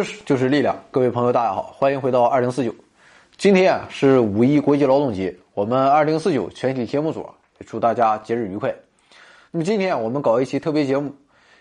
[0.00, 2.74] 知识就是力量，各位朋友，大家好，欢迎回到二零四九。
[3.36, 7.20] 今天啊是五一国际劳动节，我们二零四九全体节目组
[7.58, 8.74] 也祝大家节日愉快。
[9.50, 11.14] 那么今天我们搞一期特别节目，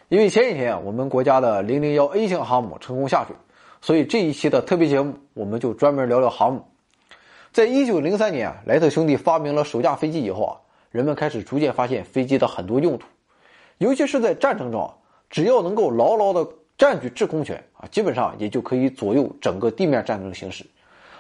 [0.08, 3.36] 因为前几天我们国家的零零幺 A 型航母成功下水，
[3.82, 6.64] 所以这一期的特别节目我们就专门聊聊航母。
[7.52, 10.56] 在一九零三年，莱特兄弟发明了首架飞机以后啊，
[10.92, 13.06] 人们开始逐渐发现飞机的很多用途，
[13.80, 14.90] 尤其是在战争中，
[15.30, 16.48] 只要能够牢牢的。
[16.80, 20.66] 占据制空权啊，基本上也就可以左右整个地面战争的形势。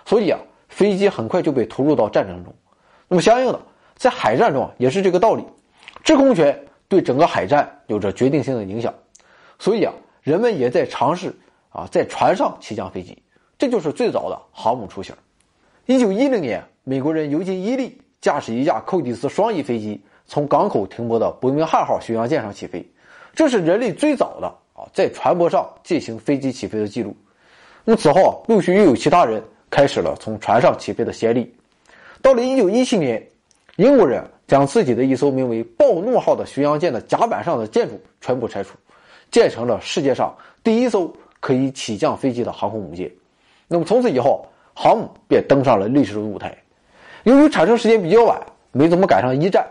[0.05, 2.55] 所以啊，飞机很快就被投入到战争中。
[3.09, 3.59] 那么相应的，
[3.97, 5.43] 在海战中也是这个道理，
[6.01, 8.93] 制空权对整个海战有着决定性的影响。
[9.59, 13.21] 所以啊，人们也在尝试啊，在船上起降飞机，
[13.57, 15.13] 这就是最早的航母雏形。
[15.87, 22.89] 一九一零年，美国人尤金·伊利驾驶一架寇蒂斯双翼飞机从港口停泊的伯明翰号巡洋舰上起飞，
[23.33, 24.55] 这是人类最早的。
[24.93, 27.15] 在船舶上进行飞机起飞的记录，
[27.83, 31.53] 那么此后啊，陆续又有其他人开始了从船上起飞的先例。
[32.21, 33.25] 到了1917年，
[33.77, 38.77] 英国人将自己的一艘名为“暴怒号”的巡洋舰的甲板上的建筑全部拆除，
[39.31, 43.09] 建成了世界上第一艘可以起降飞机的航空母舰。
[43.67, 46.57] 那么从此以后，航母便登上了历史的舞台。
[47.23, 49.65] 由于产生时间比较晚，没怎么赶上一战，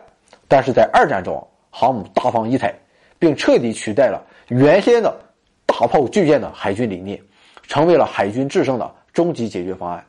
[0.46, 2.74] 但是在二战中，航母大放异彩，
[3.18, 4.22] 并彻底取代了。
[4.48, 5.14] 原先的
[5.66, 7.20] 大炮巨舰的海军理念，
[7.62, 10.04] 成为了海军制胜的终极解决方案。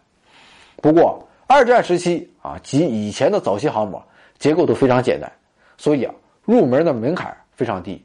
[0.77, 4.01] 不过，二战时期啊及以前的早期航母
[4.37, 5.29] 结构都非常简单，
[5.77, 6.13] 所以啊
[6.45, 8.01] 入门的门槛非常低。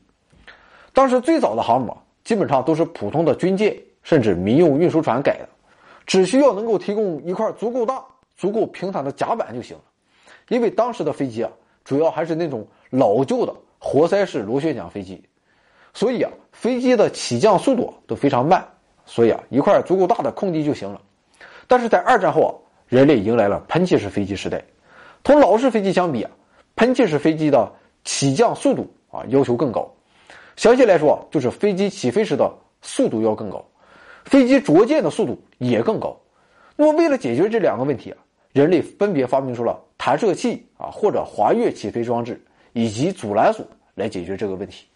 [0.93, 5.49] 当时最早的航母基本上都是普通的军舰甚至民用运输船改的，
[6.05, 8.05] 只需要能够提供一块足够大、
[8.37, 9.83] 足够平坦的甲板就行了。
[10.49, 11.51] 因为当时的飞机啊
[11.85, 15.23] 主要还是那种老旧的活塞式螺旋桨飞机。
[15.95, 18.67] 所以啊，飞机的起降速度都非常慢，
[19.07, 21.01] 所以啊，一块足够大的空地就行了。
[21.67, 22.53] 但是在二战后啊，
[22.89, 24.63] 人类迎来了喷气式飞机时代，
[25.23, 26.31] 同老式飞机相比啊，
[26.75, 27.73] 喷气式飞机的
[28.05, 29.89] 起降速度啊要求更高。
[30.57, 33.65] 详细来说，就是飞机起飞时的速度要更高，
[34.25, 36.21] 飞机着舰的速度也更高。
[36.77, 38.19] 那么为了解决这两个问题啊，
[38.53, 44.87] 人类分别发明出了弹射器啊或者滑跃起飞装置以及阻拦索来解决这个问题。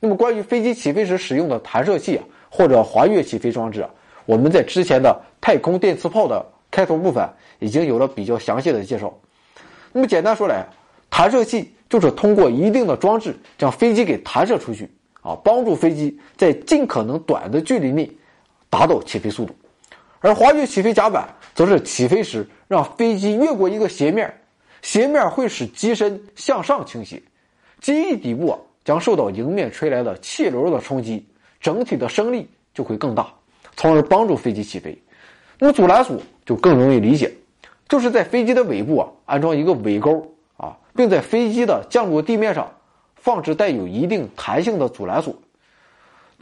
[0.00, 3.90] 那么，关于飞机起飞时使用的弹射器啊，或者滑跃起飞装置啊，
[4.26, 7.28] 我们在之前的太空电磁炮的开头部分
[7.58, 9.12] 已经有了比较详细的介绍。
[9.92, 10.64] 那么，简单说来，
[11.10, 14.88] 弹射器就是通过一定的装置将飞机给弹射出去
[15.20, 18.08] 啊，帮助飞机在尽可能短的距离内
[18.70, 19.52] 达到起飞速度。
[20.20, 24.32] 而滑跃起飞甲板则是起飞时让飞机越过一个斜面，
[24.82, 27.20] 斜面会使机身向上倾斜，
[27.80, 28.58] 机翼底部啊。
[28.88, 31.22] 将受到迎面吹来的气流的冲击，
[31.60, 33.28] 整体的升力就会更大，
[33.76, 34.98] 从而帮助飞机起飞。
[35.58, 36.16] 那么阻拦索
[36.46, 37.30] 就更容易理解，
[37.86, 40.26] 就是在飞机的尾部啊安装一个尾钩
[40.56, 42.66] 啊，并在飞机的降落地面上
[43.14, 45.34] 放置带有一定弹性的阻拦索。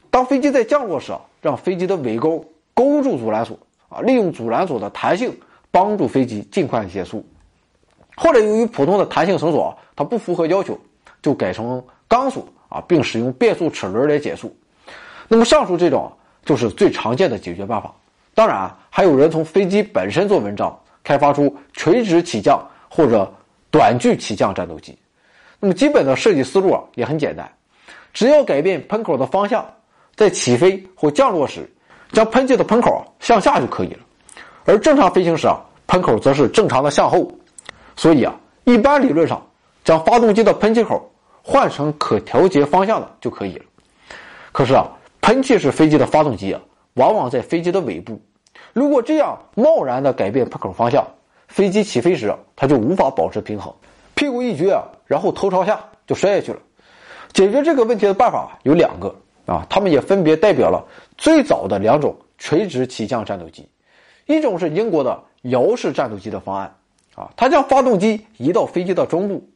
[0.09, 3.59] 当飞机在降落时啊，让飞机的尾钩勾住阻拦索
[3.89, 5.37] 啊，利用阻拦索的弹性
[5.73, 7.27] 帮助飞机尽快减速。
[8.15, 10.79] 后来由于普通的弹性绳索啊它不符合要求，
[11.21, 11.85] 就改成。
[12.09, 14.55] 钢索啊，并使用变速齿轮来减速。
[15.29, 16.13] 那么上述这种
[16.45, 17.95] 就是最常见的解决办法。
[18.35, 23.33] 当然，还有人从飞机本身做文章，开发出垂直起降或者
[23.71, 24.97] 短距起降战斗机。
[25.59, 27.51] 那么基本的设计思路啊也很简单，
[28.13, 29.67] 只要改变喷口的方向，
[30.15, 31.69] 在起飞或降落时，
[32.13, 34.01] 将喷气的喷口向下就可以了。
[34.67, 37.31] 而正常飞行时啊，喷口则是正常的向后。
[37.97, 39.45] 所以啊，一般理论上，
[39.83, 41.11] 将发动机的喷气口。
[41.49, 43.65] 换成可调节方向的就可以了。
[44.51, 44.85] 可是啊，
[45.21, 46.61] 喷气式飞机的发动机啊，
[46.95, 48.21] 往往在飞机的尾部。
[48.73, 51.07] 如果这样贸然的改变喷口方向，
[51.47, 53.73] 飞机起飞时它就无法保持平衡，
[54.17, 56.59] 屁股一撅啊，然后头朝下就摔下去了。
[57.33, 59.15] 解决这个问题的办法有两个
[59.47, 60.85] 啊，它们也分别代表了
[61.17, 63.69] 最早的两种垂直起降战斗机。
[64.27, 66.75] 一种是英国的摇式战斗机的方案
[67.15, 69.49] 啊，它将发动机移到飞机的中部，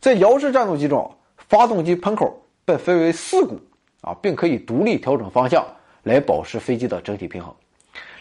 [0.00, 1.14] 在摇式战斗机中。
[1.48, 3.58] 发动机喷口被分为四股
[4.02, 5.66] 啊，并可以独立调整方向
[6.02, 7.52] 来保持飞机的整体平衡。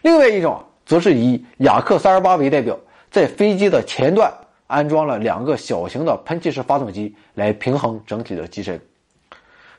[0.01, 2.77] 另外一种则是以雅克三十八为代表，
[3.11, 4.33] 在飞机的前段
[4.67, 8.79] 安装了两个小型的喷气式发动机来平衡整体的机身。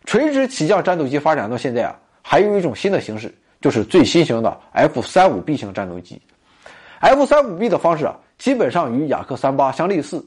[0.05, 6.21] 垂直起降战斗机发展到现在啊，还有一种新的形式，就是最新型的 F 三五 B 型战斗机。
[7.01, 10.23] F 三五 B 的方式啊，基本上与雅克三八相类似，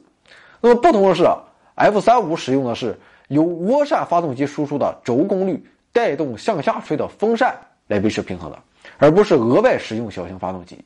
[0.60, 1.38] 那么不同的是啊
[1.76, 2.98] ，F 三五使用的是。
[3.32, 7.56] 由涡扇发动机输出的轴功率带动向下吹的风扇
[7.86, 8.58] 来维持平衡的，
[8.98, 10.78] 而不是额外使用小型发动机。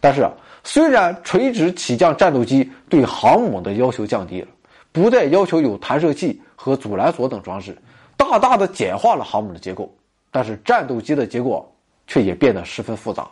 [0.00, 0.32] 但是啊，
[0.64, 4.48] 虽然垂直起降战斗机对航母的要求降低了，
[4.92, 7.76] 不再要求有弹射器和阻拦索等装置，
[8.16, 9.92] 大大的简化了航母的结构，
[10.30, 11.70] 但是战斗机的结构
[12.06, 13.28] 却也变得十分复杂，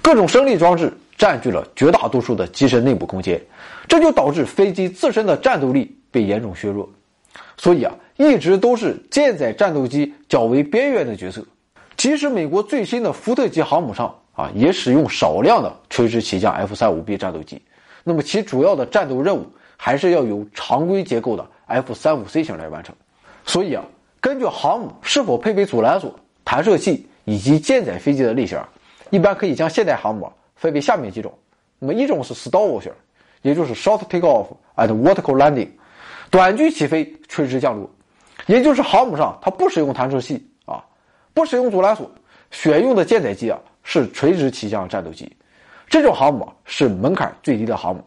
[0.00, 3.40] 各种升力装置占据了绝大多数的机身内部空间，
[3.88, 6.88] 这就导致飞机自身的战斗力被严重削弱。
[7.62, 11.46] 所以啊，一直都是舰载战斗机较为边缘的角色。
[11.96, 17.62] 即使美国最新的福特级航母上啊，也使用少量的垂直起降 F 三五 B 战斗机，
[18.02, 22.92] 那么其主要的战斗任务还是要由常规结构的 F 三五 C 型来完成。
[23.46, 23.84] 所以啊，
[24.20, 26.12] 根据航母是否配备阻拦索、
[26.44, 28.58] 弹射器以及舰载飞机的类型，
[29.10, 31.32] 一般可以将现代航母分为下面几种。
[31.78, 32.90] 那么一种是 STOVL 型，
[33.42, 35.68] 也就是 Short Takeoff and Vertical Landing。
[36.32, 37.90] 短距起飞、垂直降落，
[38.46, 40.82] 也就是航母上它不使用弹射器啊，
[41.34, 42.10] 不使用阻拦索，
[42.50, 45.30] 选用的舰载机啊是垂直起降战斗机。
[45.90, 48.02] 这种航母是门槛最低的航母，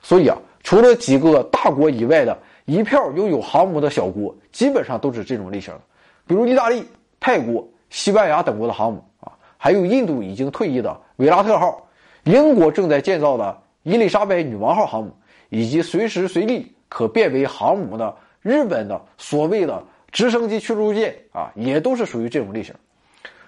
[0.00, 5.80] 所以啊，除了几个大国以外的一票拥有航母的小国，基本上都是这种类型的，
[6.28, 6.86] 比如意大利、
[7.18, 11.84] 泰国、西班牙等国的航母啊，还有印度已经退役的维拉特号，
[12.22, 15.12] 英国正在建造的伊丽莎白女王号航母，
[15.48, 16.70] 以及随时随地。
[16.88, 19.82] 可变为航母的日本的所谓的
[20.12, 22.74] 直升机驱逐舰啊，也都是属于这种类型。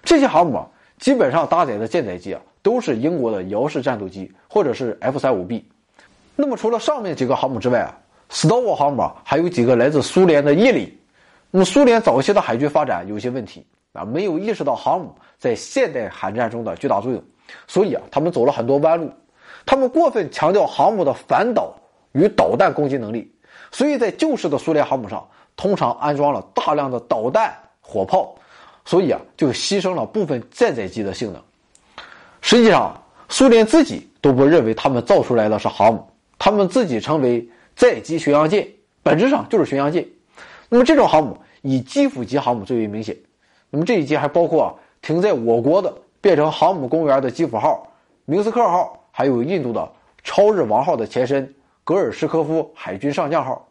[0.03, 0.67] 这些航母啊，
[0.99, 5.65] 基本上搭载的舰载机啊，都是英国的遥式战斗机或者是 F 三五 B。
[6.35, 7.97] 那么除了上面几个航母之外啊
[8.29, 10.97] ，STOVL 航母还有几个来自苏联的伊犁。
[11.49, 17.23] 那么苏联早期的海军发展有些问题啊，没有意识到航母在现代海战中的巨大作用，
[17.65, 19.09] 所以啊，他们走了很多弯路。
[19.65, 21.73] 他们过分强调航母的反导
[22.11, 23.31] 与导弹攻击能力。
[23.71, 28.33] 所以在旧式的苏联航母上，通常安装了大量的导弹、火炮，
[28.85, 31.41] 所以啊，就牺牲了部分舰载机的性能。
[32.41, 32.95] 实际上，
[33.27, 36.07] 苏联自己都不认为他们造出来的是航母，
[36.39, 37.45] 他们自己称为
[37.75, 38.65] 载机巡洋舰，
[39.03, 40.05] 本质上就是巡洋舰。
[40.69, 43.17] 那么这种航母以基辅级航母最为明显。
[43.69, 47.85] 那么这一级还包括啊，停在我国的变成航母公园的基辅号、
[48.23, 49.91] 明斯克号，还有印度的
[50.23, 51.53] 超日王号的前身。
[51.87, 53.65] 格尔什科夫海军上将号，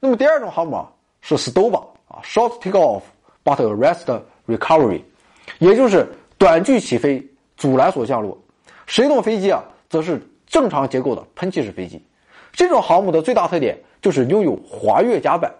[0.00, 0.82] 那么第二种航母
[1.20, 3.02] 是 Stova 啊，Short Takeoff
[3.44, 5.02] but Arrest Recovery，
[5.58, 7.22] 也就是短距起飞、
[7.58, 8.38] 阻拦索降落。
[8.86, 12.02] 水动飞机啊，则是正常结构的喷气式飞机。
[12.50, 15.52] 这种航母的最大特点就是拥有滑跃甲板。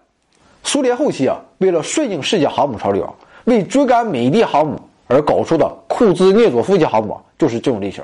[0.63, 8.03] 苏联后期啊，为了顺应世界航母潮流，为追赶美帝航母而搞出的库兹涅佐夫级航母就是这种类型，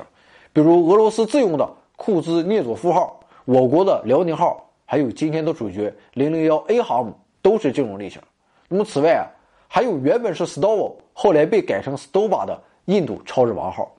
[0.53, 3.19] 比如俄罗斯自用的库兹涅佐夫号。
[3.45, 7.13] 我国的辽宁号，还有今天的主角零零幺 A 航母，
[7.43, 8.19] 都是这种类型。
[8.67, 9.29] 那么此外啊，
[9.67, 13.95] 还有原本是 STOVL，后来被改成 STOVA 的印度超日王号。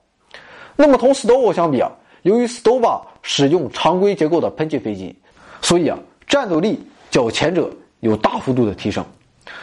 [0.75, 1.89] 那么同 STOVL 相比啊，
[2.23, 5.15] 由于 STOVA 使用常规结构的喷气飞机，
[5.61, 5.97] 所以啊，
[6.27, 7.71] 战斗力较前者
[8.01, 9.03] 有大幅度的提升。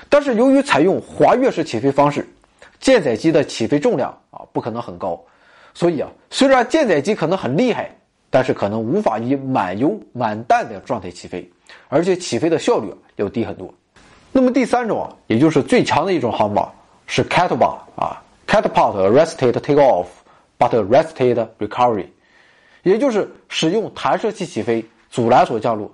[0.09, 2.27] 但是由于采用滑跃式起飞方式，
[2.81, 5.23] 舰载机的起飞重量啊不可能很高，
[5.75, 7.95] 所以啊，虽然舰载机可能很厉害。
[8.35, 11.49] 但是可能无法以满油满弹的状态起飞，
[11.87, 13.73] 而且起飞的效率要低很多。
[14.33, 16.61] 那么第三种啊，也就是最强的一种航母
[17.07, 20.07] 是 Catapult 啊，Catapult Arrested Takeoff
[20.59, 22.07] but Arrested Recovery，
[22.83, 25.89] 也就是使用弹射器起飞、阻拦索降落。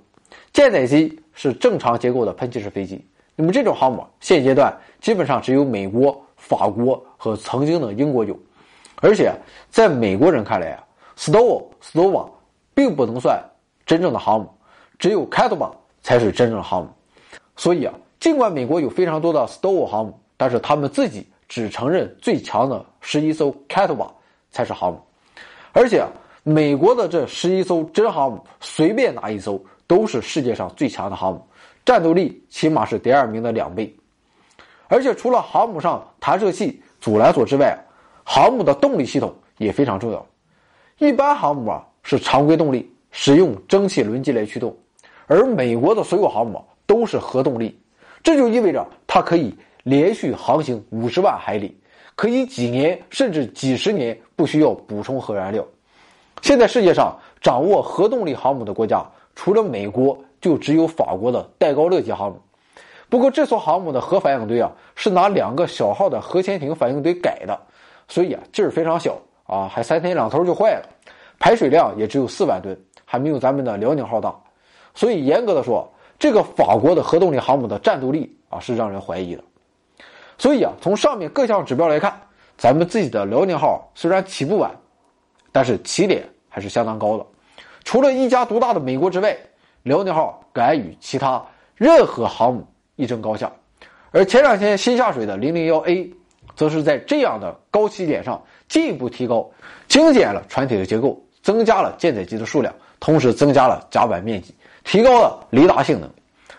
[0.51, 3.05] 舰载机是正常结构的喷气式飞机。
[3.37, 8.35] 那么这种航母现阶段基本上只有美国、法国和曾经的英国有，
[9.03, 9.31] 而且
[9.69, 10.85] 在美国人看来啊。
[11.21, 12.31] STOVL、STOVA
[12.73, 13.39] 并不能算
[13.85, 14.49] 真正的航母，
[14.99, 16.89] 只有 Catawa 才是真正的航母。
[17.57, 24.11] 所以啊，尽管美国有非常多的 STOVL 航母，但是他们自己只承认最强的十一艘 Catawa
[24.50, 25.03] 才是航母。
[25.73, 26.03] 而且，
[26.43, 31.47] 美国的这十一艘真航母，随便哪一艘都是世界上最强的航母，
[31.85, 33.95] 战斗力起码是第二名的两倍。
[34.89, 37.79] 而且，除了航母上弹射器、阻拦索之外，
[38.25, 40.27] 航母的动力系统也非常重要。
[41.00, 44.76] 一般航母啊是常规动力，使用蒸汽轮机来驱动，
[45.26, 47.75] 而美国的所有航母都是核动力，
[48.23, 51.75] 这就意味着它可以连续航行五十万海里，
[52.14, 55.66] 可以几年甚至几十年不需要补充核燃料。
[56.42, 59.02] 现在世界上掌握核动力航母的国家，
[59.35, 62.38] 除了美国，就只有法国的戴高乐级航母。
[63.09, 67.59] 不过这艘航母的核反应堆啊是拿两个小号的核潜艇反应堆改的，
[68.07, 69.19] 所以啊劲儿非常小。
[69.50, 70.88] 啊，还三天两头就坏了，
[71.40, 74.33] 排水量也只有四万吨，还没有咱们的辽宁号大，
[74.95, 79.42] 所以严格的说，这个法国的核动力航母的战斗力啊是让人怀疑的。
[80.38, 82.16] 所以啊，从上面各项指标来看，
[82.57, 84.71] 咱们自己的辽宁号虽然起步晚，
[85.50, 87.26] 但是起点还是相当高的。
[87.83, 89.37] 除了一家独大的美国之外，
[89.83, 92.64] 辽宁号敢与其他任何航母
[92.95, 93.50] 一争高下。
[94.12, 96.12] 而前两天新下水的零零幺 A，
[96.57, 99.50] 则是在这样的高起点上进一步提高，
[99.88, 104.54] 精简了船体的结构，增加了舰载机的数量，同时增加了甲板面积，
[104.85, 106.09] 提高了雷达性能。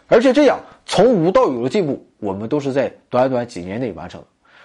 [0.07, 4.21] 而且这样从无到有的进步，我们都是在短短几年内完成。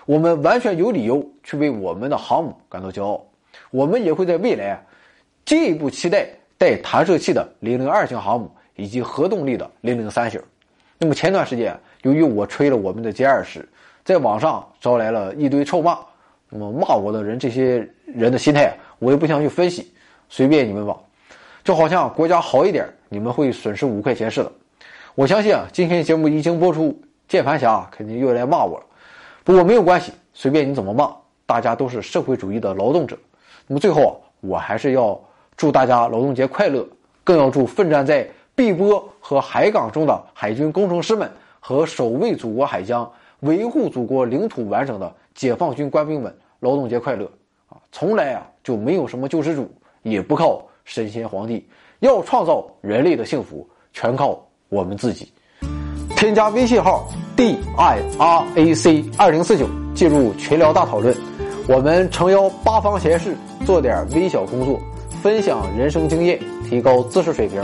[0.07, 3.25] 我们完全有理由去为我们的航母感到骄傲。
[3.71, 4.81] 我们也会在未来
[5.45, 6.29] 进一步期待
[6.59, 10.41] 带弹射器的零零二型航母以及核动力的零零三型。
[10.99, 13.69] 那么前段时间，由于我吹了我们的歼二十，
[14.07, 15.99] 在网上招来了一堆臭骂。
[16.49, 19.93] 那么骂我的人，这些人的心态，我也不想去分析，
[20.29, 20.97] 随便你们吧。
[21.65, 24.53] 就好像国家好一点，你们会损失五块钱似的。
[25.17, 26.97] 我相信啊，今天节目一经播出，
[27.27, 28.85] 键盘侠肯定又来骂我了。
[29.43, 31.13] 不过没有关系，随便你怎么骂，
[31.45, 33.19] 大家都是社会主义的劳动者。
[33.67, 35.21] 那么最后啊，我还是要
[35.57, 36.87] 祝大家劳动节快乐，
[37.25, 38.25] 更要祝奋战在。
[38.55, 43.07] 碧波和海港中的海军工程师们和守卫祖国海疆、
[43.41, 47.31] 维护祖国领土完整的解放军官兵们，劳动节快乐！
[47.69, 49.71] 啊，从来啊就没有什么救世主，
[50.03, 51.67] 也不靠神仙皇帝，
[52.01, 55.33] 要创造人类的幸福，全靠我们自己。
[56.17, 61.15] 添加微信号 d i r a c 二零四九，进入群聊大讨论，
[61.69, 64.81] 我们诚邀八方贤士做点微小工作，
[65.23, 67.61] 分享人生经验，提高知识水平。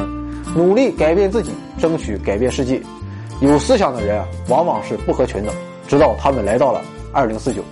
[0.54, 2.78] 努力改变自己，争取改变世界。
[3.40, 5.52] 有思想的人啊，往往是不合群的。
[5.88, 6.80] 直到他们来到了
[7.12, 7.62] 二零四九。